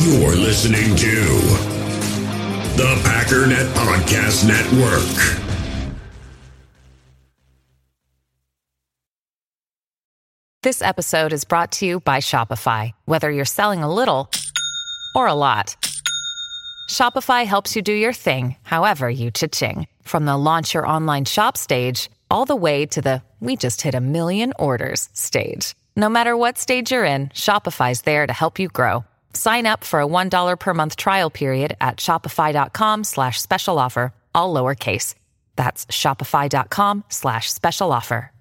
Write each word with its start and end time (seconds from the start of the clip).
You're 0.00 0.36
listening 0.36 0.94
to 0.94 1.24
the 2.76 2.94
Packernet 3.02 3.66
Podcast 3.74 4.46
Network. 4.46 5.42
This 10.62 10.82
episode 10.82 11.32
is 11.32 11.44
brought 11.44 11.72
to 11.72 11.84
you 11.84 11.98
by 11.98 12.18
Shopify. 12.18 12.92
Whether 13.06 13.32
you're 13.32 13.44
selling 13.44 13.82
a 13.82 13.92
little 13.92 14.30
or 15.16 15.26
a 15.26 15.34
lot, 15.34 15.74
Shopify 16.88 17.44
helps 17.44 17.74
you 17.74 17.82
do 17.82 17.92
your 17.92 18.12
thing, 18.12 18.54
however 18.62 19.10
you 19.10 19.32
cha-ching. 19.32 19.88
From 20.02 20.26
the 20.26 20.36
launch 20.36 20.74
your 20.74 20.86
online 20.86 21.24
shop 21.24 21.56
stage, 21.56 22.08
all 22.30 22.44
the 22.44 22.54
way 22.54 22.86
to 22.86 23.02
the 23.02 23.22
we 23.40 23.56
just 23.56 23.82
hit 23.82 23.96
a 23.96 24.00
million 24.00 24.52
orders 24.60 25.08
stage. 25.12 25.74
No 25.96 26.08
matter 26.08 26.36
what 26.36 26.56
stage 26.56 26.92
you're 26.92 27.04
in, 27.04 27.30
Shopify's 27.30 28.02
there 28.02 28.28
to 28.28 28.32
help 28.32 28.60
you 28.60 28.68
grow. 28.68 29.04
Sign 29.38 29.66
up 29.66 29.84
for 29.84 30.00
a 30.00 30.06
$1 30.06 30.58
per 30.58 30.74
month 30.74 30.96
trial 30.96 31.30
period 31.30 31.76
at 31.80 31.98
shopify.com 31.98 33.04
slash 33.04 33.40
special 33.40 33.78
offer, 33.78 34.12
all 34.34 34.52
lowercase. 34.52 35.14
That's 35.54 35.86
shopify.com 35.86 37.04
slash 37.08 37.48
special 37.48 37.92
offer. 37.92 38.32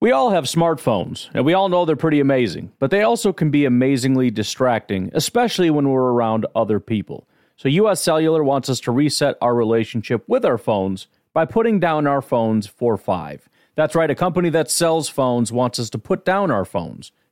We 0.00 0.12
all 0.12 0.30
have 0.30 0.44
smartphones, 0.44 1.28
and 1.34 1.44
we 1.44 1.54
all 1.54 1.68
know 1.68 1.84
they're 1.84 1.96
pretty 1.96 2.20
amazing, 2.20 2.70
but 2.78 2.92
they 2.92 3.02
also 3.02 3.32
can 3.32 3.50
be 3.50 3.64
amazingly 3.64 4.30
distracting, 4.30 5.10
especially 5.12 5.70
when 5.70 5.88
we're 5.88 6.12
around 6.12 6.46
other 6.54 6.78
people. 6.78 7.26
So, 7.56 7.68
US 7.68 8.00
Cellular 8.00 8.44
wants 8.44 8.68
us 8.68 8.78
to 8.80 8.92
reset 8.92 9.36
our 9.40 9.56
relationship 9.56 10.22
with 10.28 10.44
our 10.44 10.58
phones 10.58 11.08
by 11.32 11.46
putting 11.46 11.80
down 11.80 12.06
our 12.06 12.22
phones 12.22 12.68
for 12.68 12.96
five. 12.96 13.48
That's 13.74 13.96
right, 13.96 14.10
a 14.10 14.14
company 14.14 14.50
that 14.50 14.70
sells 14.70 15.08
phones 15.08 15.50
wants 15.50 15.80
us 15.80 15.90
to 15.90 15.98
put 15.98 16.24
down 16.24 16.52
our 16.52 16.64
phones. 16.64 17.10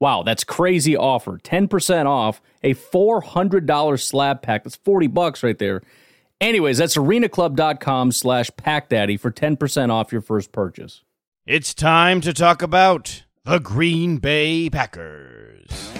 Wow, 0.00 0.22
that's 0.22 0.44
crazy 0.44 0.96
offer. 0.96 1.38
10% 1.38 2.06
off 2.06 2.40
a 2.62 2.74
$400 2.74 4.00
slab 4.00 4.42
pack. 4.42 4.64
That's 4.64 4.76
40 4.76 5.06
bucks 5.08 5.42
right 5.42 5.58
there. 5.58 5.82
Anyways, 6.40 6.78
that's 6.78 6.96
arenaclub.com 6.96 8.12
slash 8.12 8.50
packdaddy 8.50 9.18
for 9.18 9.30
10% 9.30 9.90
off 9.90 10.12
your 10.12 10.20
first 10.20 10.52
purchase. 10.52 11.02
It's 11.46 11.74
time 11.74 12.20
to 12.22 12.32
talk 12.32 12.62
about 12.62 13.24
the 13.44 13.60
Green 13.60 14.18
Bay 14.18 14.68
Packers. 14.68 15.92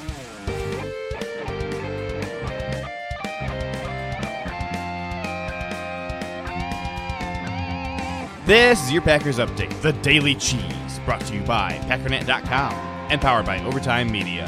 This 8.47 8.83
is 8.85 8.93
your 8.93 9.01
Packers 9.01 9.39
Update, 9.39 9.81
the 9.81 9.93
Daily 9.95 10.35
Cheese, 10.35 11.01
brought 11.07 11.23
to 11.23 11.35
you 11.35 11.41
by 11.43 11.73
Packernet.com 11.87 12.94
and 13.11 13.21
powered 13.21 13.47
by 13.47 13.63
Overtime 13.65 14.11
Media. 14.11 14.47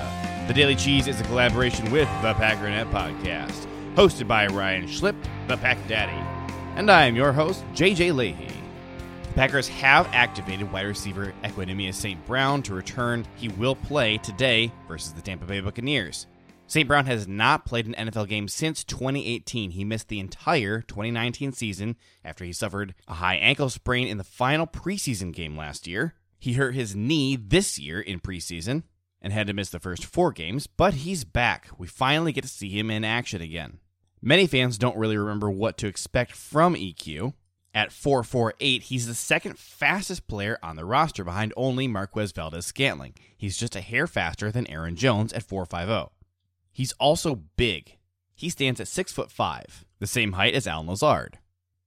The 0.49 0.55
Daily 0.55 0.77
Cheese 0.77 1.07
is 1.07 1.21
a 1.21 1.25
collaboration 1.25 1.91
with 1.91 2.09
the 2.23 2.35
Packernet 2.35 2.91
Podcast, 2.91 3.67
hosted 3.95 4.29
by 4.29 4.47
Ryan 4.47 4.87
Schlip, 4.87 5.17
the 5.49 5.57
Pack 5.57 5.79
Daddy. 5.89 6.17
And 6.77 6.91
I 6.91 7.05
am 7.07 7.17
your 7.17 7.33
host, 7.33 7.65
JJ 7.75 8.15
Leahy. 8.15 8.53
The 9.23 9.35
Packers 9.35 9.69
have 9.69 10.07
activated 10.13 10.71
wide 10.73 10.87
receiver 10.87 11.35
Equanimeous 11.43 11.95
St. 11.95 12.25
Brown 12.27 12.63
to 12.63 12.75
return. 12.75 13.27
He 13.37 13.49
will 13.49 13.75
play 13.75 14.19
today 14.19 14.73
versus 14.89 15.13
the 15.13 15.23
Tampa 15.23 15.47
Bay 15.47 15.61
Buccaneers. 15.61 16.27
St. 16.69 16.89
Brown 16.89 17.07
has 17.07 17.29
not 17.29 17.65
played 17.65 17.87
an 17.87 17.95
NFL 17.95 18.29
game 18.29 18.49
since 18.49 18.83
2018. 18.83 19.71
He 19.71 19.85
missed 19.85 20.09
the 20.09 20.19
entire 20.19 20.81
2019 20.83 21.53
season 21.53 21.97
after 22.25 22.45
he 22.45 22.53
suffered 22.53 22.95
a 23.07 23.15
high 23.15 23.37
ankle 23.37 23.71
sprain 23.71 24.09
in 24.09 24.19
the 24.19 24.25
final 24.25 24.67
preseason 24.67 25.33
game 25.33 25.57
last 25.57 25.87
year. 25.87 26.15
He 26.39 26.55
hurt 26.55 26.75
his 26.75 26.95
knee 26.95 27.37
this 27.37 27.79
year 27.79 28.01
in 28.01 28.21
preseason 28.21 28.85
and 29.21 29.33
had 29.33 29.47
to 29.47 29.53
miss 29.53 29.71
the 29.71 29.81
first 29.81 30.05
four 30.05 30.33
games, 30.33 30.67
but 30.67 30.95
he's 30.95 31.25
back. 31.25 31.69
We 31.79 31.87
finally 31.87 32.33
get 32.33 32.43
to 32.43 32.49
see 32.49 32.69
him 32.69 32.91
in 32.91 33.05
action 33.05 33.41
again. 33.41 33.79
Many 34.23 34.47
fans 34.47 34.79
don't 34.79 34.97
really 34.97 35.17
remember 35.17 35.51
what 35.51 35.77
to 35.79 35.87
expect 35.87 36.33
from 36.33 36.75
EQ. 36.75 37.35
At 37.75 37.93
448, 37.93 38.85
he's 38.85 39.07
the 39.07 39.15
second 39.15 39.59
fastest 39.59 40.27
player 40.27 40.59
on 40.63 40.77
the 40.77 40.87
roster 40.87 41.25
behind 41.25 41.53
only 41.57 41.87
Marquez 41.87 42.33
Valdes 42.33 42.65
Scantling. 42.65 43.15
He's 43.37 43.59
just 43.59 43.77
a 43.77 43.83
hair 43.83 44.07
faster 44.07 44.51
than 44.51 44.67
Aaron 44.69 44.97
Jones 44.97 45.33
at 45.35 45.43
450. 45.43 46.15
He's 46.73 46.93
also 46.95 47.43
big. 47.57 47.99
He 48.35 48.49
stands 48.49 48.81
at 48.81 48.89
6 48.89 49.13
foot 49.13 49.31
5, 49.31 49.85
the 49.99 50.07
same 50.07 50.33
height 50.33 50.55
as 50.55 50.67
Allen 50.67 50.87
Lazard. 50.87 51.39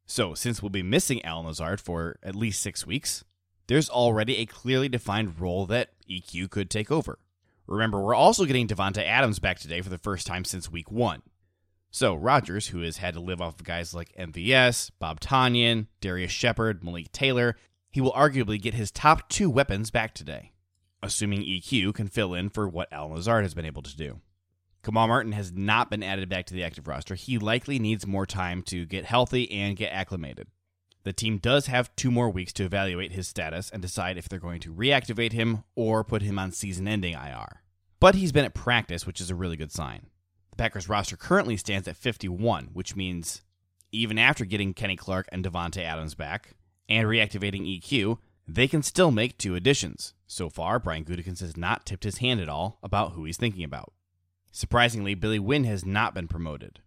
So, 0.05 0.33
since 0.33 0.61
we'll 0.61 0.69
be 0.69 0.83
missing 0.83 1.23
Allen 1.25 1.47
Lazard 1.47 1.81
for 1.81 2.17
at 2.21 2.35
least 2.35 2.61
6 2.61 2.85
weeks, 2.85 3.23
there's 3.69 3.89
already 3.89 4.37
a 4.37 4.47
clearly 4.47 4.89
defined 4.89 5.39
role 5.39 5.67
that 5.67 5.91
EQ 6.09 6.49
could 6.49 6.71
take 6.71 6.89
over. 6.91 7.19
Remember, 7.67 8.01
we're 8.01 8.15
also 8.15 8.45
getting 8.45 8.67
Davante 8.67 9.05
Adams 9.05 9.37
back 9.37 9.59
today 9.59 9.79
for 9.81 9.89
the 9.89 9.99
first 9.99 10.25
time 10.25 10.43
since 10.43 10.71
week 10.71 10.91
1. 10.91 11.21
So 11.91 12.15
Rodgers, 12.15 12.69
who 12.69 12.81
has 12.81 12.97
had 12.97 13.13
to 13.13 13.19
live 13.19 13.39
off 13.39 13.59
of 13.59 13.63
guys 13.63 13.93
like 13.93 14.15
MVS, 14.17 14.89
Bob 14.97 15.19
Tonyan, 15.19 15.85
Darrius 16.01 16.31
Shepherd, 16.31 16.83
Malik 16.83 17.11
Taylor, 17.11 17.55
he 17.91 18.01
will 18.01 18.11
arguably 18.13 18.59
get 18.59 18.73
his 18.73 18.89
top 18.89 19.29
two 19.29 19.51
weapons 19.51 19.91
back 19.91 20.15
today, 20.15 20.51
assuming 21.03 21.41
EQ 21.41 21.93
can 21.93 22.07
fill 22.07 22.33
in 22.33 22.49
for 22.49 22.67
what 22.67 22.91
Allen 22.91 23.13
Lazard 23.13 23.43
has 23.43 23.53
been 23.53 23.65
able 23.65 23.83
to 23.83 23.95
do. 23.95 24.19
Kamal 24.83 25.07
Martin 25.07 25.33
has 25.33 25.51
not 25.51 25.91
been 25.91 26.01
added 26.01 26.27
back 26.27 26.47
to 26.47 26.55
the 26.55 26.63
active 26.63 26.87
roster. 26.87 27.13
He 27.13 27.37
likely 27.37 27.77
needs 27.77 28.07
more 28.07 28.25
time 28.25 28.63
to 28.63 28.87
get 28.87 29.05
healthy 29.05 29.51
and 29.51 29.77
get 29.77 29.93
acclimated. 29.93 30.47
The 31.09 31.13
team 31.13 31.39
does 31.39 31.65
have 31.65 31.95
two 31.95 32.11
more 32.11 32.29
weeks 32.29 32.53
to 32.53 32.65
evaluate 32.65 33.13
his 33.13 33.27
status 33.27 33.71
and 33.71 33.81
decide 33.81 34.15
if 34.15 34.29
they're 34.29 34.37
going 34.37 34.59
to 34.59 34.71
reactivate 34.71 35.31
him 35.31 35.63
or 35.73 36.03
put 36.03 36.21
him 36.21 36.37
on 36.37 36.51
season 36.51 36.87
ending 36.87 37.15
IR. 37.15 37.63
But 37.99 38.13
he's 38.13 38.31
been 38.31 38.45
at 38.45 38.53
practice, 38.53 39.07
which 39.07 39.19
is 39.19 39.31
a 39.31 39.35
really 39.35 39.57
good 39.57 39.71
sign. 39.71 40.05
The 40.51 40.57
Packers 40.57 40.87
roster 40.87 41.17
currently 41.17 41.57
stands 41.57 41.87
at 41.87 41.97
51, 41.97 42.65
which 42.73 42.95
means 42.95 43.41
even 43.91 44.19
after 44.19 44.45
getting 44.45 44.75
Kenny 44.75 44.95
Clark 44.95 45.27
and 45.31 45.43
Davante 45.43 45.81
Adams 45.81 46.13
back 46.13 46.51
and 46.87 47.07
reactivating 47.07 47.81
EQ, 47.81 48.19
they 48.47 48.67
can 48.67 48.83
still 48.83 49.09
make 49.09 49.35
two 49.35 49.55
additions. 49.55 50.13
So 50.27 50.47
far, 50.47 50.77
Brian 50.77 51.05
Gutekunst 51.05 51.39
has 51.39 51.57
not 51.57 51.87
tipped 51.87 52.03
his 52.03 52.19
hand 52.19 52.39
at 52.39 52.49
all 52.49 52.77
about 52.83 53.13
who 53.13 53.25
he's 53.25 53.37
thinking 53.37 53.63
about. 53.63 53.93
Surprisingly, 54.51 55.15
Billy 55.15 55.39
Winn 55.39 55.63
has 55.63 55.83
not 55.83 56.13
been 56.13 56.27
promoted. 56.27 56.81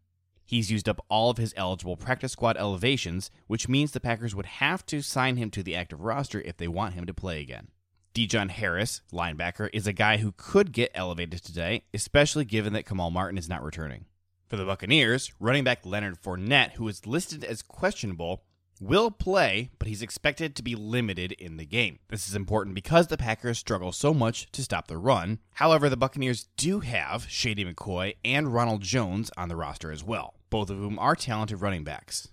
He's 0.52 0.70
used 0.70 0.86
up 0.86 1.02
all 1.08 1.30
of 1.30 1.38
his 1.38 1.54
eligible 1.56 1.96
practice 1.96 2.32
squad 2.32 2.58
elevations, 2.58 3.30
which 3.46 3.70
means 3.70 3.92
the 3.92 4.00
Packers 4.00 4.34
would 4.34 4.44
have 4.44 4.84
to 4.84 5.00
sign 5.00 5.38
him 5.38 5.50
to 5.52 5.62
the 5.62 5.74
active 5.74 6.02
roster 6.02 6.42
if 6.42 6.58
they 6.58 6.68
want 6.68 6.92
him 6.92 7.06
to 7.06 7.14
play 7.14 7.40
again. 7.40 7.68
Dejon 8.14 8.50
Harris, 8.50 9.00
linebacker, 9.10 9.70
is 9.72 9.86
a 9.86 9.94
guy 9.94 10.18
who 10.18 10.34
could 10.36 10.72
get 10.72 10.90
elevated 10.94 11.42
today, 11.42 11.84
especially 11.94 12.44
given 12.44 12.74
that 12.74 12.84
Kamal 12.84 13.10
Martin 13.10 13.38
is 13.38 13.48
not 13.48 13.64
returning. 13.64 14.04
For 14.46 14.56
the 14.56 14.66
Buccaneers, 14.66 15.32
running 15.40 15.64
back 15.64 15.86
Leonard 15.86 16.20
Fournette, 16.20 16.72
who 16.72 16.86
is 16.86 17.06
listed 17.06 17.44
as 17.44 17.62
questionable, 17.62 18.42
will 18.82 19.10
play, 19.10 19.70
but 19.78 19.88
he's 19.88 20.02
expected 20.02 20.56
to 20.56 20.62
be 20.62 20.74
limited 20.74 21.32
in 21.32 21.56
the 21.56 21.64
game. 21.64 21.98
This 22.08 22.28
is 22.28 22.34
important 22.34 22.74
because 22.74 23.06
the 23.06 23.16
Packers 23.16 23.58
struggle 23.58 23.92
so 23.92 24.12
much 24.12 24.50
to 24.52 24.62
stop 24.62 24.88
the 24.88 24.98
run. 24.98 25.38
However, 25.54 25.88
the 25.88 25.96
Buccaneers 25.96 26.48
do 26.56 26.80
have 26.80 27.26
Shady 27.28 27.64
McCoy 27.64 28.16
and 28.24 28.52
Ronald 28.52 28.82
Jones 28.82 29.30
on 29.36 29.48
the 29.48 29.56
roster 29.56 29.92
as 29.92 30.02
well, 30.02 30.34
both 30.50 30.68
of 30.68 30.78
whom 30.78 30.98
are 30.98 31.14
talented 31.14 31.60
running 31.60 31.84
backs. 31.84 32.28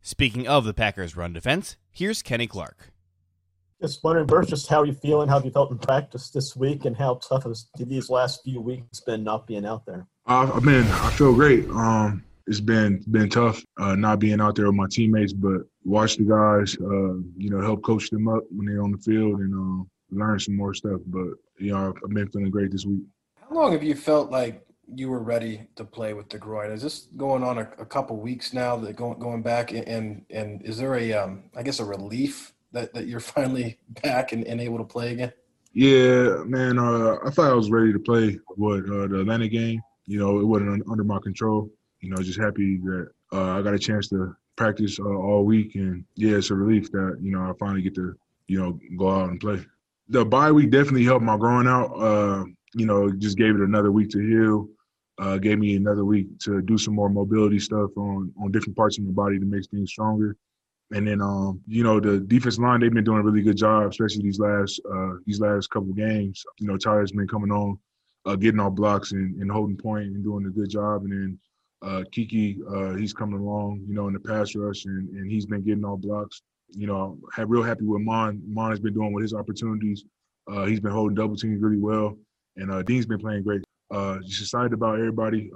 Speaking 0.00 0.48
of 0.48 0.64
the 0.64 0.74
Packers' 0.74 1.16
run 1.16 1.32
defense, 1.32 1.76
here's 1.90 2.22
Kenny 2.22 2.46
Clark. 2.46 2.92
Just 3.80 4.04
wondering, 4.04 4.26
Bert, 4.26 4.46
just 4.46 4.68
how 4.68 4.84
you 4.84 4.94
feeling? 4.94 5.28
How 5.28 5.36
have 5.36 5.44
you 5.44 5.50
felt 5.50 5.72
in 5.72 5.78
practice 5.78 6.30
this 6.30 6.54
week, 6.54 6.84
and 6.84 6.96
how 6.96 7.14
tough 7.16 7.42
has 7.42 7.66
these 7.76 8.08
last 8.08 8.44
few 8.44 8.60
weeks 8.60 9.00
been 9.00 9.24
not 9.24 9.46
being 9.46 9.66
out 9.66 9.84
there? 9.86 10.06
Uh, 10.24 10.52
I 10.54 10.60
mean, 10.60 10.84
I 10.84 11.10
feel 11.10 11.34
great. 11.34 11.68
Um, 11.68 12.22
it's 12.52 12.60
been 12.60 13.02
been 13.10 13.30
tough 13.30 13.64
uh, 13.78 13.94
not 13.94 14.18
being 14.18 14.38
out 14.38 14.54
there 14.54 14.66
with 14.66 14.74
my 14.74 14.86
teammates, 14.90 15.32
but 15.32 15.62
watch 15.84 16.18
the 16.18 16.24
guys, 16.24 16.76
uh, 16.82 17.14
you 17.38 17.48
know, 17.48 17.62
help 17.62 17.82
coach 17.82 18.10
them 18.10 18.28
up 18.28 18.42
when 18.50 18.66
they're 18.66 18.82
on 18.82 18.92
the 18.92 18.98
field 18.98 19.40
and 19.40 19.54
uh, 19.54 19.84
learn 20.10 20.38
some 20.38 20.54
more 20.54 20.74
stuff. 20.74 21.00
But 21.06 21.28
you 21.58 21.72
know, 21.72 21.94
I've 22.04 22.10
been 22.10 22.28
feeling 22.28 22.50
great 22.50 22.70
this 22.70 22.84
week. 22.84 23.04
How 23.40 23.54
long 23.54 23.72
have 23.72 23.82
you 23.82 23.94
felt 23.94 24.30
like 24.30 24.66
you 24.94 25.08
were 25.08 25.22
ready 25.22 25.66
to 25.76 25.84
play 25.84 26.12
with 26.12 26.28
the 26.28 26.36
groin? 26.36 26.70
Is 26.72 26.82
this 26.82 27.08
going 27.16 27.42
on 27.42 27.56
a, 27.56 27.70
a 27.78 27.86
couple 27.86 28.18
weeks 28.18 28.52
now? 28.52 28.76
That 28.76 28.96
going 28.96 29.18
going 29.18 29.40
back 29.40 29.72
and 29.72 30.26
and 30.28 30.60
is 30.62 30.76
there 30.76 30.94
a 30.96 31.10
um, 31.14 31.44
I 31.56 31.62
guess 31.62 31.80
a 31.80 31.86
relief 31.86 32.52
that, 32.72 32.92
that 32.92 33.06
you're 33.06 33.20
finally 33.34 33.78
back 34.02 34.32
and, 34.32 34.46
and 34.46 34.60
able 34.60 34.76
to 34.76 34.84
play 34.84 35.12
again? 35.12 35.32
Yeah, 35.72 36.44
man. 36.44 36.78
Uh, 36.78 37.16
I 37.24 37.30
thought 37.30 37.50
I 37.50 37.54
was 37.54 37.70
ready 37.70 37.94
to 37.94 37.98
play 37.98 38.38
what 38.56 38.80
uh, 38.80 39.06
the 39.06 39.20
Atlanta 39.20 39.48
game. 39.48 39.80
You 40.04 40.18
know, 40.18 40.38
it 40.38 40.44
wasn't 40.44 40.86
under 40.90 41.04
my 41.04 41.18
control. 41.20 41.70
You 42.02 42.10
know, 42.10 42.22
just 42.22 42.38
happy 42.38 42.78
that 42.78 43.08
uh, 43.32 43.58
I 43.58 43.62
got 43.62 43.74
a 43.74 43.78
chance 43.78 44.08
to 44.08 44.36
practice 44.56 44.98
uh, 45.00 45.04
all 45.04 45.44
week, 45.44 45.74
and 45.76 46.04
yeah, 46.16 46.36
it's 46.36 46.50
a 46.50 46.54
relief 46.54 46.90
that 46.92 47.18
you 47.20 47.32
know 47.32 47.40
I 47.40 47.52
finally 47.58 47.82
get 47.82 47.94
to 47.94 48.14
you 48.48 48.60
know 48.60 48.78
go 48.98 49.10
out 49.10 49.30
and 49.30 49.40
play. 49.40 49.64
The 50.08 50.24
bye 50.24 50.52
week 50.52 50.70
definitely 50.70 51.04
helped 51.04 51.24
my 51.24 51.36
growing 51.36 51.68
out. 51.68 51.92
Uh, 51.92 52.44
you 52.74 52.86
know, 52.86 53.10
just 53.10 53.38
gave 53.38 53.54
it 53.54 53.60
another 53.60 53.92
week 53.92 54.10
to 54.10 54.18
heal. 54.18 54.68
Uh, 55.18 55.38
gave 55.38 55.58
me 55.58 55.76
another 55.76 56.04
week 56.04 56.26
to 56.40 56.62
do 56.62 56.76
some 56.76 56.94
more 56.94 57.08
mobility 57.08 57.58
stuff 57.58 57.90
on 57.96 58.32
on 58.42 58.50
different 58.50 58.76
parts 58.76 58.98
of 58.98 59.04
my 59.04 59.12
body 59.12 59.38
to 59.38 59.44
make 59.44 59.64
things 59.70 59.90
stronger. 59.90 60.36
And 60.90 61.06
then, 61.06 61.22
um, 61.22 61.60
you 61.66 61.82
know, 61.82 62.00
the 62.00 62.20
defense 62.20 62.58
line 62.58 62.80
they've 62.80 62.92
been 62.92 63.04
doing 63.04 63.20
a 63.20 63.22
really 63.22 63.42
good 63.42 63.56
job, 63.56 63.90
especially 63.90 64.22
these 64.22 64.38
last 64.38 64.80
uh, 64.92 65.12
these 65.26 65.40
last 65.40 65.70
couple 65.70 65.92
games. 65.92 66.44
You 66.58 66.66
know, 66.66 66.76
Tyler's 66.76 67.12
been 67.12 67.28
coming 67.28 67.50
on, 67.50 67.78
uh, 68.26 68.36
getting 68.36 68.60
all 68.60 68.70
blocks 68.70 69.12
and, 69.12 69.40
and 69.40 69.50
holding 69.50 69.76
point 69.76 70.06
and 70.06 70.22
doing 70.22 70.46
a 70.46 70.50
good 70.50 70.68
job. 70.68 71.04
And 71.04 71.12
then 71.12 71.38
uh, 71.82 72.04
Keke, 72.12 72.58
uh, 72.70 72.96
he's 72.96 73.12
coming 73.12 73.40
along, 73.40 73.84
you 73.86 73.94
know, 73.94 74.06
in 74.06 74.12
the 74.12 74.20
pass 74.20 74.54
rush 74.54 74.84
and, 74.84 75.08
and 75.10 75.30
he's 75.30 75.46
been 75.46 75.62
getting 75.62 75.84
all 75.84 75.96
blocks. 75.96 76.42
You 76.70 76.86
know, 76.86 77.18
I'm 77.36 77.48
real 77.48 77.62
happy 77.62 77.84
with 77.84 78.02
Mon. 78.02 78.40
Mon 78.46 78.70
has 78.70 78.80
been 78.80 78.94
doing 78.94 79.12
with 79.12 79.22
his 79.22 79.34
opportunities. 79.34 80.04
Uh, 80.50 80.64
he's 80.64 80.80
been 80.80 80.92
holding 80.92 81.14
double 81.14 81.36
teams 81.36 81.60
really 81.60 81.78
well, 81.78 82.16
and 82.56 82.70
uh, 82.70 82.82
Dean's 82.82 83.06
been 83.06 83.18
playing 83.18 83.42
great. 83.42 83.62
just 84.24 84.40
excited 84.40 84.72
about 84.72 84.98
everybody. 84.98 85.50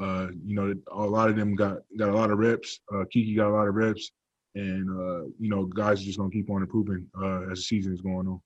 you 0.44 0.54
know, 0.54 0.74
a 0.92 0.96
lot 0.96 1.30
of 1.30 1.36
them 1.36 1.54
got 1.54 1.78
got 1.98 2.10
a 2.10 2.14
lot 2.14 2.30
of 2.30 2.38
reps. 2.38 2.80
Keke 2.92 3.36
got 3.36 3.48
a 3.48 3.54
lot 3.54 3.66
of 3.66 3.74
reps 3.74 4.12
and 4.56 4.90
uh, 4.90 5.24
you 5.38 5.50
know, 5.50 5.66
guys 5.66 6.00
are 6.00 6.04
just 6.04 6.18
gonna 6.18 6.30
keep 6.30 6.50
on 6.50 6.62
improving 6.62 7.06
uh, 7.22 7.42
as 7.50 7.58
the 7.58 7.62
season 7.62 7.92
is 7.92 8.00
going 8.00 8.26
on. 8.26 8.40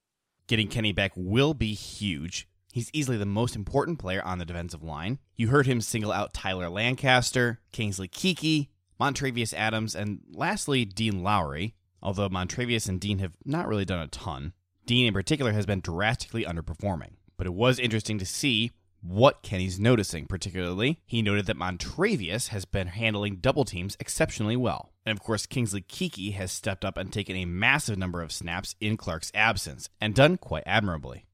Getting 0.49 0.69
Kenny 0.69 0.93
back 0.93 1.13
will 1.15 1.55
be 1.55 1.73
huge. 1.73 2.49
He's 2.73 2.91
easily 2.93 3.17
the 3.17 3.27
most 3.27 3.57
important 3.57 3.99
player 3.99 4.23
on 4.25 4.39
the 4.39 4.45
defensive 4.45 4.83
line. 4.83 5.19
You 5.37 5.49
heard 5.49 5.67
him 5.67 5.81
single 5.81 6.13
out 6.13 6.33
Tyler 6.33 6.69
Lancaster, 6.69 7.61
Kingsley 7.73 8.09
Keke, 8.09 8.69
Montravius 9.01 9.55
Adams, 9.55 9.95
and 9.95 10.21
lastly, 10.33 10.85
Dean 10.85 11.23
Lowry, 11.23 11.75
although 12.03 12.29
Montravius 12.29 12.89
and 12.89 13.01
Dean 13.01 13.19
have 13.19 13.33
not 13.45 13.67
really 13.67 13.85
done 13.85 14.01
a 14.01 14.09
ton. 14.09 14.53
Dean, 14.87 15.07
in 15.07 15.15
particular, 15.15 15.53
has 15.53 15.67
been 15.67 15.81
drastically 15.81 16.45
underperforming. 16.45 17.15
But 17.37 17.47
it 17.47 17.55
was 17.55 17.79
interesting 17.79 18.19
to 18.19 18.27
see 18.27 18.73
what 19.03 19.43
Kenny's 19.43 19.81
noticing, 19.81 20.27
particularly. 20.27 21.01
He 21.07 21.23
noted 21.23 21.47
that 21.47 21.57
Montravius 21.57 22.49
has 22.49 22.65
been 22.65 22.89
handling 22.89 23.37
double 23.37 23.65
teams 23.65 23.97
exceptionally 23.99 24.57
well. 24.57 24.93
And 25.07 25.17
of 25.17 25.25
course, 25.25 25.47
Kingsley 25.47 25.83
Keke 25.83 26.35
has 26.35 26.53
stepped 26.53 26.85
up 26.85 26.99
and 26.99 27.13
taken 27.13 27.37
a 27.37 27.47
massive 27.47 27.97
number 27.97 28.23
of 28.23 28.33
snaps 28.33 28.77
in 28.81 28.97
Clark's 28.97 29.33
absence 29.35 29.89
and 30.01 30.15
done 30.15 30.37
quite 30.37 30.65
admirably. 30.67 31.25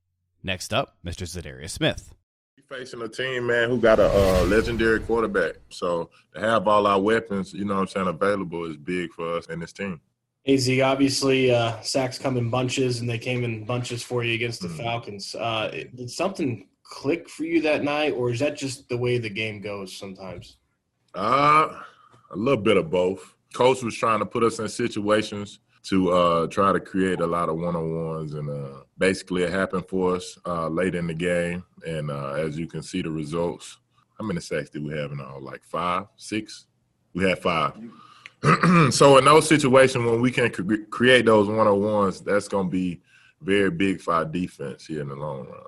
Next 0.46 0.72
up, 0.72 0.96
Mr. 1.04 1.26
Za'Darius 1.26 1.70
Smith. 1.70 2.14
Facing 2.68 3.02
a 3.02 3.08
team, 3.08 3.48
man, 3.48 3.68
who 3.68 3.80
got 3.80 3.98
a 3.98 4.08
uh, 4.08 4.44
legendary 4.44 5.00
quarterback. 5.00 5.56
So 5.70 6.08
to 6.34 6.40
have 6.40 6.68
all 6.68 6.86
our 6.86 7.00
weapons, 7.00 7.52
you 7.52 7.64
know 7.64 7.74
what 7.74 7.80
I'm 7.80 7.86
saying, 7.88 8.06
available 8.06 8.64
is 8.70 8.76
big 8.76 9.12
for 9.12 9.38
us 9.38 9.48
and 9.48 9.60
this 9.60 9.72
team. 9.72 10.00
AZ, 10.46 10.70
obviously, 10.80 11.50
uh, 11.50 11.80
sacks 11.80 12.16
come 12.16 12.36
in 12.36 12.48
bunches, 12.48 13.00
and 13.00 13.10
they 13.10 13.18
came 13.18 13.42
in 13.42 13.64
bunches 13.64 14.04
for 14.04 14.22
you 14.22 14.34
against 14.34 14.62
the 14.62 14.68
mm-hmm. 14.68 14.84
Falcons. 14.84 15.34
Uh, 15.34 15.82
did 15.96 16.08
something 16.08 16.68
click 16.84 17.28
for 17.28 17.42
you 17.42 17.60
that 17.62 17.82
night, 17.82 18.12
or 18.12 18.30
is 18.30 18.38
that 18.38 18.56
just 18.56 18.88
the 18.88 18.96
way 18.96 19.18
the 19.18 19.28
game 19.28 19.60
goes 19.60 19.96
sometimes? 19.96 20.58
Uh, 21.12 21.80
a 22.30 22.36
little 22.36 22.62
bit 22.62 22.76
of 22.76 22.88
both. 22.88 23.34
Coach 23.52 23.82
was 23.82 23.96
trying 23.96 24.20
to 24.20 24.26
put 24.26 24.44
us 24.44 24.60
in 24.60 24.68
situations 24.68 25.58
to 25.88 26.10
uh, 26.10 26.46
try 26.48 26.72
to 26.72 26.80
create 26.80 27.20
a 27.20 27.26
lot 27.26 27.48
of 27.48 27.56
one-on-ones, 27.56 28.34
and 28.34 28.50
uh, 28.50 28.80
basically 28.98 29.44
it 29.44 29.52
happened 29.52 29.86
for 29.88 30.16
us 30.16 30.36
uh, 30.44 30.66
late 30.66 30.96
in 30.96 31.06
the 31.06 31.14
game. 31.14 31.64
And 31.86 32.10
uh, 32.10 32.32
as 32.32 32.58
you 32.58 32.66
can 32.66 32.82
see, 32.82 33.02
the 33.02 33.10
results. 33.10 33.78
How 34.18 34.26
many 34.26 34.40
sacks 34.40 34.70
did 34.70 34.84
we 34.84 34.96
have 34.96 35.12
in 35.12 35.20
all? 35.20 35.40
Like 35.40 35.62
five, 35.62 36.06
six? 36.16 36.66
We 37.14 37.28
had 37.28 37.38
five. 37.38 37.74
so 38.90 39.18
in 39.18 39.24
those 39.24 39.48
situations 39.48 40.04
when 40.04 40.20
we 40.20 40.32
can 40.32 40.50
cre- 40.50 40.84
create 40.90 41.24
those 41.24 41.46
one-on-ones, 41.46 42.20
that's 42.20 42.48
going 42.48 42.66
to 42.66 42.70
be 42.70 43.00
very 43.40 43.70
big 43.70 44.00
for 44.00 44.14
our 44.14 44.24
defense 44.24 44.86
here 44.86 45.02
in 45.02 45.08
the 45.08 45.14
long 45.14 45.46
run. 45.46 45.60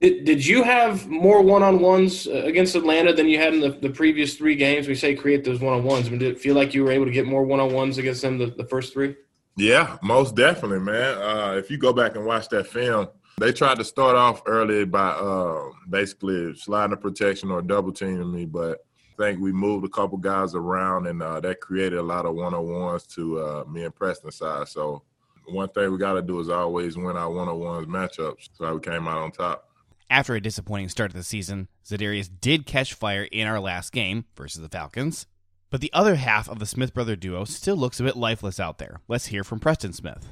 Did, 0.00 0.24
did 0.24 0.46
you 0.46 0.64
have 0.64 1.06
more 1.08 1.42
one 1.42 1.62
on 1.62 1.78
ones 1.78 2.26
uh, 2.26 2.42
against 2.44 2.74
Atlanta 2.74 3.12
than 3.12 3.28
you 3.28 3.38
had 3.38 3.54
in 3.54 3.60
the, 3.60 3.70
the 3.70 3.90
previous 3.90 4.34
three 4.34 4.56
games? 4.56 4.88
We 4.88 4.94
say 4.94 5.14
create 5.14 5.44
those 5.44 5.60
one 5.60 5.74
on 5.74 5.84
ones. 5.84 6.06
I 6.06 6.10
mean, 6.10 6.18
did 6.18 6.32
it 6.32 6.40
feel 6.40 6.56
like 6.56 6.74
you 6.74 6.82
were 6.82 6.90
able 6.90 7.04
to 7.04 7.12
get 7.12 7.26
more 7.26 7.44
one 7.44 7.60
on 7.60 7.72
ones 7.72 7.98
against 7.98 8.22
them 8.22 8.38
the, 8.38 8.46
the 8.46 8.64
first 8.64 8.92
three? 8.92 9.14
Yeah, 9.60 9.98
most 10.02 10.36
definitely, 10.36 10.80
man. 10.80 11.18
Uh, 11.18 11.54
if 11.58 11.70
you 11.70 11.76
go 11.76 11.92
back 11.92 12.16
and 12.16 12.24
watch 12.24 12.48
that 12.48 12.66
film, 12.66 13.08
they 13.38 13.52
tried 13.52 13.76
to 13.76 13.84
start 13.84 14.16
off 14.16 14.40
early 14.46 14.86
by 14.86 15.10
uh, 15.10 15.64
basically 15.90 16.54
sliding 16.54 16.94
a 16.94 16.96
protection 16.96 17.50
or 17.50 17.60
double 17.60 17.92
teaming 17.92 18.32
me, 18.32 18.46
but 18.46 18.78
I 19.18 19.22
think 19.22 19.38
we 19.38 19.52
moved 19.52 19.84
a 19.84 19.90
couple 19.90 20.16
guys 20.16 20.54
around, 20.54 21.08
and 21.08 21.22
uh, 21.22 21.40
that 21.40 21.60
created 21.60 21.98
a 21.98 22.02
lot 22.02 22.24
of 22.24 22.34
one 22.34 22.54
on 22.54 22.66
ones 22.66 23.06
to 23.08 23.38
uh, 23.38 23.64
me 23.68 23.84
and 23.84 23.94
Preston 23.94 24.32
side. 24.32 24.66
So 24.68 25.02
one 25.44 25.68
thing 25.68 25.92
we 25.92 25.98
got 25.98 26.14
to 26.14 26.22
do 26.22 26.40
is 26.40 26.48
always 26.48 26.96
win 26.96 27.18
our 27.18 27.30
one 27.30 27.48
on 27.48 27.58
ones 27.58 27.86
matchups. 27.86 28.48
So 28.54 28.74
we 28.74 28.80
came 28.80 29.06
out 29.06 29.18
on 29.18 29.30
top. 29.30 29.68
After 30.08 30.34
a 30.34 30.40
disappointing 30.40 30.88
start 30.88 31.10
to 31.10 31.16
the 31.18 31.22
season, 31.22 31.68
Za'Darius 31.86 32.30
did 32.40 32.64
catch 32.64 32.94
fire 32.94 33.24
in 33.24 33.46
our 33.46 33.60
last 33.60 33.92
game 33.92 34.24
versus 34.34 34.62
the 34.62 34.70
Falcons. 34.70 35.26
But 35.70 35.80
the 35.80 35.92
other 35.92 36.16
half 36.16 36.48
of 36.48 36.58
the 36.58 36.66
Smith 36.66 36.92
brother 36.92 37.14
duo 37.14 37.44
still 37.44 37.76
looks 37.76 38.00
a 38.00 38.02
bit 38.02 38.16
lifeless 38.16 38.58
out 38.58 38.78
there. 38.78 39.00
Let's 39.06 39.26
hear 39.26 39.44
from 39.44 39.60
Preston 39.60 39.92
Smith. 39.92 40.26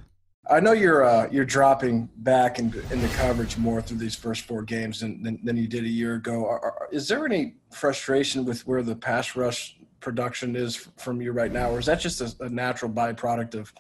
I 0.50 0.60
know 0.60 0.72
you're 0.72 1.04
uh, 1.04 1.28
you're 1.30 1.44
dropping 1.44 2.08
back 2.16 2.58
in, 2.58 2.72
in 2.90 3.00
the 3.00 3.08
coverage 3.16 3.58
more 3.58 3.82
through 3.82 3.98
these 3.98 4.14
first 4.14 4.42
four 4.42 4.62
games 4.62 5.00
than, 5.00 5.22
than, 5.22 5.38
than 5.44 5.56
you 5.56 5.68
did 5.68 5.84
a 5.84 5.88
year 5.88 6.14
ago. 6.14 6.46
Are, 6.46 6.60
are, 6.60 6.88
is 6.90 7.06
there 7.06 7.24
any 7.24 7.54
frustration 7.70 8.44
with 8.44 8.66
where 8.66 8.82
the 8.82 8.96
pass 8.96 9.36
rush 9.36 9.76
production 10.00 10.56
is 10.56 10.88
from 10.96 11.20
you 11.20 11.32
right 11.32 11.52
now, 11.52 11.70
or 11.70 11.78
is 11.78 11.86
that 11.86 12.00
just 12.00 12.20
a, 12.20 12.34
a 12.44 12.48
natural 12.48 12.90
byproduct 12.90 13.54
of 13.54 13.72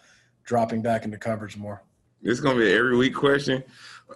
dropping 0.44 0.82
back 0.82 1.04
into 1.04 1.16
coverage 1.16 1.56
more? 1.56 1.82
It's 2.22 2.40
gonna 2.40 2.58
be 2.58 2.70
an 2.70 2.78
every 2.78 2.96
week 2.96 3.14
question. 3.14 3.64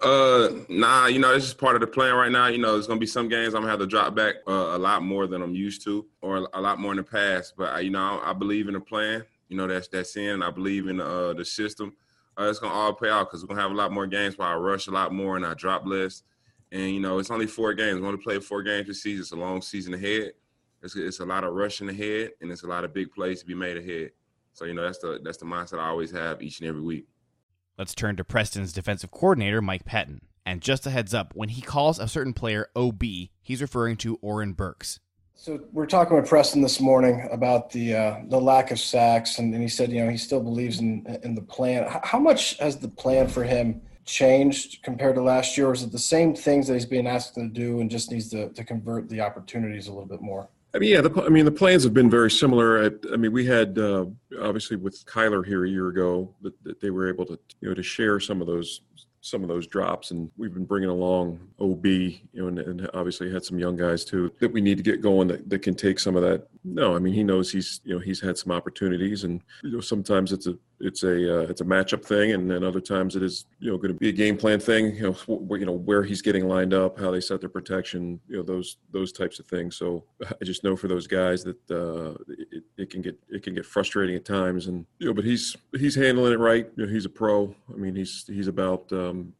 Uh, 0.01 0.49
nah, 0.69 1.05
you 1.05 1.19
know, 1.19 1.33
it's 1.33 1.45
just 1.45 1.57
part 1.57 1.75
of 1.75 1.81
the 1.81 1.87
plan 1.87 2.15
right 2.15 2.31
now. 2.31 2.47
You 2.47 2.57
know, 2.57 2.73
there's 2.73 2.87
gonna 2.87 2.99
be 2.99 3.05
some 3.05 3.29
games 3.29 3.53
I'm 3.53 3.61
gonna 3.61 3.71
have 3.71 3.79
to 3.79 3.87
drop 3.87 4.15
back 4.15 4.35
uh, 4.47 4.69
a 4.71 4.77
lot 4.77 5.03
more 5.03 5.27
than 5.27 5.41
I'm 5.41 5.53
used 5.53 5.83
to, 5.83 6.05
or 6.21 6.47
a 6.53 6.61
lot 6.61 6.79
more 6.79 6.91
in 6.91 6.97
the 6.97 7.03
past. 7.03 7.53
But 7.55 7.73
I, 7.73 7.79
you 7.81 7.91
know, 7.91 8.19
I, 8.19 8.31
I 8.31 8.33
believe 8.33 8.67
in 8.67 8.73
the 8.73 8.79
plan. 8.79 9.23
You 9.49 9.57
know, 9.57 9.67
that's 9.67 9.87
that's 9.87 10.15
in. 10.15 10.41
I 10.41 10.49
believe 10.49 10.87
in 10.87 10.99
uh, 10.99 11.33
the 11.33 11.45
system. 11.45 11.95
Uh, 12.39 12.45
it's 12.45 12.59
gonna 12.59 12.73
all 12.73 12.93
pay 12.93 13.09
out 13.09 13.29
because 13.29 13.43
we're 13.43 13.49
gonna 13.49 13.61
have 13.61 13.71
a 13.71 13.75
lot 13.75 13.91
more 13.91 14.07
games 14.07 14.37
where 14.37 14.47
I 14.47 14.55
rush 14.55 14.87
a 14.87 14.91
lot 14.91 15.13
more 15.13 15.35
and 15.35 15.45
I 15.45 15.53
drop 15.53 15.85
less. 15.85 16.23
And 16.71 16.91
you 16.91 16.99
know, 16.99 17.19
it's 17.19 17.29
only 17.29 17.45
four 17.45 17.73
games. 17.75 18.01
We 18.01 18.07
only 18.07 18.21
play 18.21 18.39
four 18.39 18.63
games 18.63 18.87
this 18.87 19.03
season. 19.03 19.21
It's 19.21 19.31
a 19.31 19.35
long 19.35 19.61
season 19.61 19.93
ahead. 19.93 20.33
It's, 20.81 20.95
it's 20.95 21.19
a 21.19 21.25
lot 21.25 21.43
of 21.43 21.53
rushing 21.53 21.87
ahead, 21.87 22.31
and 22.41 22.51
it's 22.51 22.63
a 22.63 22.67
lot 22.67 22.83
of 22.83 22.93
big 22.93 23.11
plays 23.11 23.41
to 23.41 23.45
be 23.45 23.53
made 23.53 23.77
ahead. 23.77 24.09
So 24.53 24.65
you 24.65 24.73
know, 24.73 24.83
that's 24.83 24.97
the 24.97 25.19
that's 25.23 25.37
the 25.37 25.45
mindset 25.45 25.79
I 25.79 25.87
always 25.87 26.11
have 26.11 26.41
each 26.41 26.59
and 26.61 26.67
every 26.67 26.81
week. 26.81 27.05
Let's 27.75 27.95
turn 27.95 28.17
to 28.17 28.23
Preston's 28.23 28.71
defensive 28.71 29.09
coordinator, 29.09 29.59
Mike 29.59 29.83
Pettine. 29.85 30.19
And 30.45 30.61
just 30.61 30.85
a 30.85 30.91
heads 30.91 31.11
up, 31.11 31.31
when 31.33 31.49
he 31.49 31.61
calls 31.61 31.97
a 31.97 32.07
certain 32.07 32.33
player 32.33 32.67
OB, 32.75 33.01
he's 33.41 33.61
referring 33.61 33.97
to 33.97 34.19
Oren 34.21 34.53
Burks. 34.53 34.99
So 35.33 35.59
we're 35.71 35.87
talking 35.87 36.15
with 36.15 36.29
Preston 36.29 36.61
this 36.61 36.79
morning 36.79 37.27
about 37.31 37.71
the 37.71 37.95
uh, 37.95 38.19
the 38.27 38.39
lack 38.39 38.69
of 38.69 38.79
sacks, 38.79 39.39
and, 39.39 39.51
and, 39.53 39.63
he 39.63 39.67
said, 39.67 39.91
you 39.91 40.05
know, 40.05 40.11
he 40.11 40.17
still 40.17 40.41
believes 40.41 40.79
in 40.79 41.19
in 41.23 41.33
the 41.33 41.41
plan. 41.41 41.87
How 42.03 42.19
much 42.19 42.57
has 42.59 42.77
the 42.77 42.87
plan 42.87 43.27
for 43.27 43.43
him 43.43 43.81
changed 44.05 44.83
compared 44.83 45.15
to 45.15 45.23
last 45.23 45.57
year, 45.57 45.69
or 45.69 45.73
is 45.73 45.81
it 45.81 45.91
the 45.91 45.97
same 45.97 46.35
things 46.35 46.67
that 46.67 46.75
he's 46.75 46.85
being 46.85 47.07
asked 47.07 47.33
to 47.35 47.49
do, 47.49 47.79
and 47.79 47.89
just 47.89 48.11
needs 48.11 48.29
to, 48.29 48.49
to 48.49 48.63
convert 48.63 49.09
the 49.09 49.21
opportunities 49.21 49.87
a 49.87 49.91
little 49.91 50.05
bit 50.05 50.21
more? 50.21 50.47
I 50.75 50.79
mean, 50.79 50.91
yeah. 50.91 51.01
The, 51.01 51.23
I 51.23 51.29
mean, 51.29 51.45
the 51.45 51.51
plans 51.51 51.83
have 51.83 51.93
been 51.93 52.09
very 52.09 52.31
similar. 52.31 52.77
At, 52.77 52.93
I 53.11 53.15
mean, 53.15 53.31
we 53.31 53.45
had 53.45 53.77
uh, 53.77 54.05
obviously 54.41 54.75
with 54.75 55.05
Kyler 55.05 55.45
here 55.45 55.65
a 55.65 55.69
year 55.69 55.89
ago 55.89 56.33
that, 56.41 56.63
that, 56.63 56.81
they 56.81 56.89
were 56.89 57.07
able 57.07 57.25
to 57.27 57.39
you 57.61 57.69
know 57.69 57.75
to 57.75 57.83
share 57.83 58.19
some 58.19 58.41
of 58.41 58.47
those 58.47 58.81
some 59.21 59.41
of 59.41 59.47
those 59.47 59.67
drops, 59.67 60.11
and 60.11 60.29
we've 60.35 60.53
been 60.53 60.65
bringing 60.65 60.89
along 60.89 61.39
OB, 61.57 61.85
you 61.85 62.19
know, 62.33 62.47
and, 62.47 62.59
and 62.59 62.89
obviously 62.93 63.31
had 63.31 63.45
some 63.45 63.57
young 63.57 63.77
guys 63.77 64.03
too 64.03 64.29
that 64.39 64.51
we 64.51 64.59
need 64.59 64.75
to 64.75 64.83
get 64.83 65.01
going 65.01 65.29
that, 65.29 65.49
that 65.49 65.59
can 65.59 65.75
take 65.75 65.97
some 65.97 66.17
of 66.17 66.21
that. 66.23 66.45
No, 66.65 66.93
I 66.93 66.99
mean, 66.99 67.13
he 67.13 67.23
knows 67.23 67.51
he's 67.51 67.79
you 67.85 67.93
know 67.93 67.99
he's 67.99 68.19
had 68.19 68.37
some 68.37 68.51
opportunities, 68.51 69.23
and 69.23 69.41
you 69.63 69.71
know 69.71 69.79
sometimes 69.79 70.33
it's 70.33 70.47
a 70.47 70.57
it's 70.79 71.03
a 71.03 71.39
uh, 71.39 71.41
it's 71.43 71.61
a 71.61 71.65
matchup 71.65 72.03
thing, 72.03 72.31
and 72.33 72.49
then 72.49 72.63
other 72.63 72.81
times 72.81 73.15
it 73.15 73.23
is 73.23 73.45
you 73.59 73.71
know 73.71 73.77
going 73.77 73.93
to 73.93 73.99
be 73.99 74.09
a 74.09 74.13
game 74.13 74.37
plan 74.37 74.59
thing. 74.59 74.95
You 74.95 75.01
know, 75.01 75.11
wh- 75.13 75.59
you 75.59 75.65
know 75.65 75.73
where 75.73 76.03
he's 76.03 76.21
getting 76.21 76.47
lined 76.47 76.73
up, 76.73 76.99
how 76.99 77.11
they 77.11 77.21
set 77.21 77.39
their 77.39 77.49
protection, 77.49 78.19
you 78.27 78.37
know 78.37 78.43
those 78.43 78.77
those 78.91 79.11
types 79.11 79.39
of 79.39 79.45
things. 79.45 79.75
So 79.77 80.03
I 80.41 80.43
just 80.43 80.63
know 80.63 80.75
for 80.75 80.87
those 80.87 81.07
guys 81.07 81.43
that 81.43 81.71
uh, 81.71 82.15
it, 82.27 82.63
it 82.77 82.89
can 82.89 83.01
get 83.01 83.17
it 83.29 83.43
can 83.43 83.55
get 83.55 83.65
frustrating 83.65 84.15
at 84.15 84.25
times, 84.25 84.67
and 84.67 84.85
you 84.99 85.07
know, 85.07 85.13
but 85.13 85.23
he's 85.23 85.55
he's 85.77 85.95
handling 85.95 86.33
it 86.33 86.39
right. 86.39 86.69
You 86.75 86.85
know, 86.85 86.91
he's 86.91 87.05
a 87.05 87.09
pro. 87.09 87.55
I 87.73 87.77
mean, 87.77 87.95
he's 87.95 88.25
he's 88.27 88.47
about 88.47 88.91
um, 88.91 89.33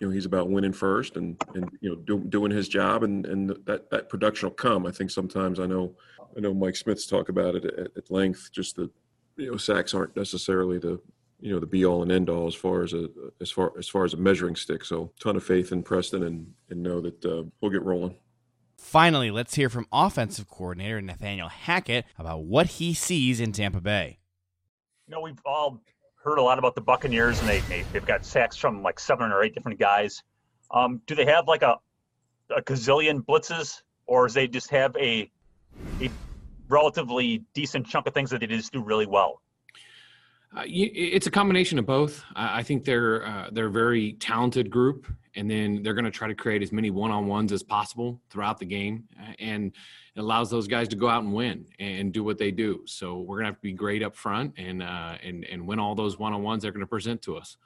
you 0.00 0.08
know 0.08 0.12
he's 0.12 0.26
about 0.26 0.50
winning 0.50 0.72
first 0.72 1.16
and 1.16 1.40
and 1.54 1.70
you 1.80 1.90
know 1.90 1.96
do, 1.96 2.18
doing 2.18 2.50
his 2.50 2.68
job 2.68 3.04
and 3.04 3.24
and 3.26 3.50
that 3.66 3.88
that 3.90 4.08
production 4.08 4.48
will 4.48 4.54
come. 4.54 4.84
I 4.84 4.90
think 4.90 5.10
sometimes 5.10 5.60
I 5.60 5.66
know 5.66 5.94
I 6.36 6.40
know 6.40 6.52
Mike 6.52 6.76
Smith's 6.76 7.06
talk 7.06 7.28
about 7.28 7.54
it 7.54 7.64
at, 7.64 7.96
at 7.96 8.10
length. 8.10 8.50
Just 8.52 8.76
that 8.76 8.90
you 9.36 9.50
know 9.50 9.56
sacks 9.56 9.94
aren't 9.94 10.16
necessarily 10.16 10.78
the 10.78 11.00
you 11.40 11.52
know 11.52 11.58
the 11.58 11.66
be 11.66 11.84
all 11.84 12.02
and 12.02 12.12
end 12.12 12.30
all 12.30 12.46
as 12.46 12.54
far 12.54 12.82
as 12.82 12.92
a 12.92 13.08
as 13.40 13.50
far 13.50 13.72
as 13.78 13.88
far 13.88 14.04
as 14.04 14.14
a 14.14 14.16
measuring 14.16 14.56
stick. 14.56 14.84
So 14.84 15.12
ton 15.20 15.36
of 15.36 15.44
faith 15.44 15.72
in 15.72 15.82
Preston 15.82 16.22
and 16.22 16.52
and 16.70 16.82
know 16.82 17.00
that 17.00 17.24
uh, 17.24 17.44
we'll 17.60 17.70
get 17.70 17.82
rolling. 17.82 18.16
Finally, 18.78 19.30
let's 19.30 19.54
hear 19.54 19.68
from 19.68 19.86
offensive 19.92 20.48
coordinator 20.48 21.00
Nathaniel 21.00 21.48
Hackett 21.48 22.04
about 22.18 22.44
what 22.44 22.66
he 22.66 22.94
sees 22.94 23.38
in 23.38 23.52
Tampa 23.52 23.80
Bay. 23.80 24.18
You 25.06 25.12
know, 25.12 25.20
we've 25.20 25.40
all 25.44 25.80
heard 26.22 26.38
a 26.38 26.42
lot 26.42 26.58
about 26.58 26.74
the 26.74 26.80
Buccaneers, 26.80 27.38
and 27.40 27.48
they, 27.48 27.60
they 27.60 27.82
have 27.94 28.06
got 28.06 28.24
sacks 28.24 28.56
from 28.56 28.82
like 28.82 28.98
seven 28.98 29.30
or 29.30 29.42
eight 29.42 29.54
different 29.54 29.78
guys. 29.78 30.22
Um, 30.70 31.00
do 31.06 31.14
they 31.14 31.26
have 31.26 31.46
like 31.46 31.62
a 31.62 31.76
a 32.54 32.62
gazillion 32.62 33.24
blitzes, 33.24 33.82
or 34.06 34.26
is 34.26 34.34
they 34.34 34.46
just 34.46 34.70
have 34.70 34.96
a 34.96 35.30
a 36.00 36.10
relatively 36.72 37.44
decent 37.54 37.86
chunk 37.86 38.06
of 38.06 38.14
things 38.14 38.30
that 38.30 38.40
they 38.40 38.46
just 38.46 38.72
do 38.72 38.82
really 38.82 39.06
well? 39.06 39.42
Uh, 40.56 40.64
it's 40.66 41.26
a 41.26 41.30
combination 41.30 41.78
of 41.78 41.86
both. 41.86 42.22
I 42.34 42.62
think 42.62 42.84
they're 42.84 43.26
uh, 43.26 43.48
they're 43.52 43.68
a 43.68 43.70
very 43.70 44.14
talented 44.14 44.70
group, 44.70 45.06
and 45.34 45.50
then 45.50 45.82
they're 45.82 45.94
going 45.94 46.04
to 46.04 46.10
try 46.10 46.28
to 46.28 46.34
create 46.34 46.62
as 46.62 46.72
many 46.72 46.90
one-on-ones 46.90 47.52
as 47.52 47.62
possible 47.62 48.20
throughout 48.28 48.58
the 48.58 48.66
game, 48.66 49.04
and 49.38 49.72
it 50.14 50.20
allows 50.20 50.50
those 50.50 50.68
guys 50.68 50.88
to 50.88 50.96
go 50.96 51.08
out 51.08 51.22
and 51.22 51.32
win 51.32 51.64
and 51.78 52.12
do 52.12 52.22
what 52.22 52.36
they 52.36 52.50
do. 52.50 52.82
So 52.84 53.20
we're 53.20 53.36
going 53.36 53.44
to 53.44 53.52
have 53.52 53.56
to 53.56 53.62
be 53.62 53.72
great 53.72 54.02
up 54.02 54.14
front 54.14 54.52
and 54.58 54.82
uh, 54.82 55.16
and 55.22 55.44
and 55.44 55.66
win 55.66 55.78
all 55.78 55.94
those 55.94 56.18
one-on-ones 56.18 56.62
they're 56.62 56.72
going 56.72 56.80
to 56.80 56.86
present 56.86 57.22
to 57.22 57.38
us. 57.38 57.56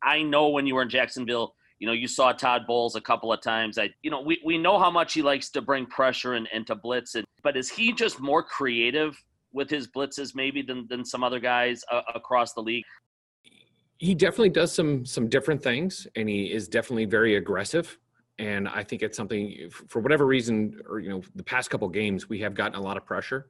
I 0.00 0.22
know 0.22 0.50
when 0.50 0.64
you 0.64 0.76
were 0.76 0.82
in 0.82 0.90
Jacksonville, 0.90 1.56
you 1.78 1.86
know 1.86 1.92
you 1.92 2.08
saw 2.08 2.32
Todd 2.32 2.62
Bowles 2.66 2.96
a 2.96 3.00
couple 3.00 3.32
of 3.32 3.40
times. 3.40 3.78
I 3.78 3.90
you 4.02 4.10
know 4.10 4.20
we 4.20 4.40
we 4.44 4.58
know 4.58 4.78
how 4.78 4.90
much 4.90 5.14
he 5.14 5.22
likes 5.22 5.50
to 5.50 5.62
bring 5.62 5.86
pressure 5.86 6.34
and, 6.34 6.48
and 6.52 6.66
to 6.66 6.74
blitz, 6.74 7.14
and 7.14 7.24
but 7.42 7.56
is 7.56 7.70
he 7.70 7.92
just 7.92 8.20
more 8.20 8.42
creative 8.42 9.16
with 9.52 9.70
his 9.70 9.88
blitzes 9.88 10.34
maybe 10.34 10.62
than, 10.62 10.86
than 10.88 11.04
some 11.04 11.24
other 11.24 11.40
guys 11.40 11.82
uh, 11.90 12.02
across 12.14 12.52
the 12.52 12.60
league? 12.60 12.84
He 13.98 14.14
definitely 14.14 14.50
does 14.50 14.72
some 14.72 15.04
some 15.04 15.28
different 15.28 15.62
things, 15.62 16.06
and 16.16 16.28
he 16.28 16.52
is 16.52 16.68
definitely 16.68 17.06
very 17.06 17.36
aggressive. 17.36 17.98
And 18.40 18.68
I 18.68 18.84
think 18.84 19.02
it's 19.02 19.16
something 19.16 19.68
for 19.88 20.00
whatever 20.00 20.24
reason, 20.24 20.80
or 20.88 21.00
you 21.00 21.08
know, 21.08 21.22
the 21.34 21.42
past 21.42 21.70
couple 21.70 21.88
games 21.88 22.28
we 22.28 22.38
have 22.40 22.54
gotten 22.54 22.76
a 22.76 22.80
lot 22.80 22.96
of 22.96 23.04
pressure, 23.04 23.48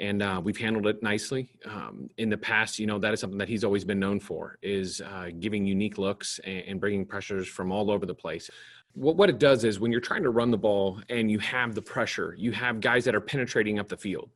and 0.00 0.22
uh, 0.22 0.40
we've 0.42 0.56
handled 0.56 0.86
it 0.86 1.02
nicely. 1.02 1.48
Um, 1.64 2.08
in 2.18 2.28
the 2.28 2.38
past, 2.38 2.78
you 2.78 2.86
know, 2.86 2.98
that 2.98 3.12
is 3.12 3.20
something 3.20 3.38
that 3.38 3.48
he's 3.48 3.64
always 3.64 3.84
been 3.84 3.98
known 3.98 4.20
for 4.20 4.58
is 4.62 5.00
uh, 5.00 5.30
giving 5.38 5.66
unique 5.66 5.98
looks 5.98 6.40
and, 6.44 6.64
and 6.68 6.80
bringing 6.80 7.04
pressures 7.04 7.48
from 7.48 7.72
all 7.72 7.90
over 7.90 8.06
the 8.06 8.14
place 8.14 8.50
what, 8.98 9.16
what 9.16 9.30
it 9.30 9.38
does 9.38 9.64
is 9.64 9.78
when 9.78 9.92
you're 9.92 10.00
trying 10.00 10.22
to 10.22 10.30
run 10.30 10.50
the 10.50 10.58
ball 10.58 11.00
and 11.08 11.30
you 11.30 11.38
have 11.38 11.74
the 11.74 11.82
pressure, 11.82 12.34
you 12.38 12.52
have 12.52 12.80
guys 12.80 13.04
that 13.04 13.14
are 13.14 13.20
penetrating 13.20 13.78
up 13.78 13.88
the 13.88 13.96
field. 13.96 14.30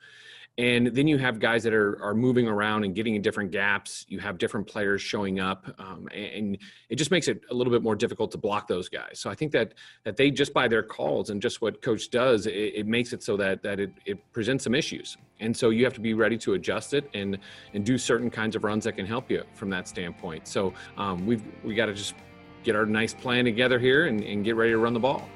And 0.58 0.88
then 0.88 1.08
you 1.08 1.16
have 1.16 1.40
guys 1.40 1.62
that 1.62 1.72
are, 1.72 1.98
are 2.02 2.14
moving 2.14 2.46
around 2.46 2.84
and 2.84 2.94
getting 2.94 3.14
in 3.14 3.22
different 3.22 3.52
gaps. 3.52 4.04
You 4.08 4.18
have 4.18 4.36
different 4.36 4.66
players 4.66 5.00
showing 5.00 5.40
up, 5.40 5.74
um, 5.78 6.08
and 6.12 6.58
it 6.90 6.96
just 6.96 7.10
makes 7.10 7.26
it 7.26 7.40
a 7.50 7.54
little 7.54 7.72
bit 7.72 7.82
more 7.82 7.96
difficult 7.96 8.30
to 8.32 8.38
block 8.38 8.68
those 8.68 8.90
guys. 8.90 9.18
So 9.18 9.30
I 9.30 9.34
think 9.34 9.52
that 9.52 9.72
that 10.04 10.18
they 10.18 10.30
just 10.30 10.52
by 10.52 10.68
their 10.68 10.82
calls 10.82 11.30
and 11.30 11.40
just 11.40 11.62
what 11.62 11.80
coach 11.80 12.10
does, 12.10 12.46
it, 12.46 12.52
it 12.52 12.86
makes 12.86 13.14
it 13.14 13.22
so 13.22 13.34
that 13.38 13.62
that 13.62 13.80
it, 13.80 13.92
it 14.04 14.32
presents 14.32 14.64
some 14.64 14.74
issues. 14.74 15.16
And 15.40 15.56
so 15.56 15.70
you 15.70 15.84
have 15.84 15.94
to 15.94 16.00
be 16.00 16.12
ready 16.12 16.36
to 16.38 16.52
adjust 16.52 16.92
it 16.92 17.08
and 17.14 17.38
and 17.72 17.86
do 17.86 17.96
certain 17.96 18.30
kinds 18.30 18.54
of 18.54 18.62
runs 18.62 18.84
that 18.84 18.92
can 18.92 19.06
help 19.06 19.30
you 19.30 19.44
from 19.54 19.70
that 19.70 19.88
standpoint. 19.88 20.46
So 20.46 20.74
um, 20.98 21.26
we've 21.26 21.42
we 21.64 21.74
got 21.74 21.86
to 21.86 21.94
just 21.94 22.14
get 22.62 22.76
our 22.76 22.84
nice 22.84 23.14
plan 23.14 23.46
together 23.46 23.78
here 23.78 24.06
and, 24.06 24.22
and 24.22 24.44
get 24.44 24.54
ready 24.56 24.72
to 24.72 24.78
run 24.78 24.92
the 24.92 25.00
ball. 25.00 25.26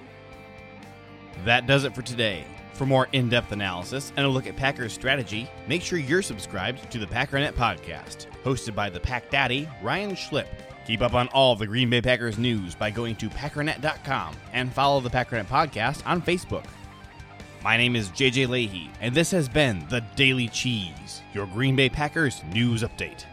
That 1.47 1.67
does 1.67 1.85
it 1.85 1.95
for 1.95 2.03
today. 2.03 2.45
For 2.77 2.85
more 2.85 3.09
in 3.13 3.31
depth 3.31 3.53
analysis 3.53 4.13
and 4.19 4.27
a 4.27 4.29
look 4.29 4.47
at 4.47 4.55
Packers 4.55 4.93
strategy, 4.93 5.49
make 5.67 5.81
sure 5.81 5.99
you're 5.99 6.21
subscribed 6.21 6.91
to 6.91 6.99
the 6.99 7.07
Packernet 7.07 7.53
Podcast, 7.55 8.27
hosted 8.45 8.75
by 8.75 8.91
the 8.91 9.01
Pack 9.01 9.31
Daddy, 9.31 9.67
Ryan 9.83 10.11
Schlip. 10.11 10.47
Keep 10.87 11.01
up 11.01 11.15
on 11.15 11.29
all 11.29 11.57
the 11.57 11.67
Green 11.67 11.89
Bay 11.89 12.03
Packers 12.03 12.37
news 12.37 12.75
by 12.75 12.91
going 12.91 13.17
to 13.17 13.31
packernet.com 13.31 14.37
and 14.53 14.71
follow 14.71 15.01
the 15.01 15.09
Packernet 15.09 15.47
Podcast 15.47 16.07
on 16.07 16.21
Facebook. 16.21 16.67
My 17.65 17.79
name 17.79 17.97
is 17.97 18.11
JJ 18.11 18.47
Leahy, 18.49 18.91
and 19.01 19.15
this 19.15 19.31
has 19.31 19.49
been 19.49 19.87
the 19.89 20.05
Daily 20.15 20.49
Cheese, 20.49 21.23
your 21.33 21.47
Green 21.47 21.77
Bay 21.77 21.89
Packers 21.89 22.43
news 22.53 22.83
update. 22.83 23.25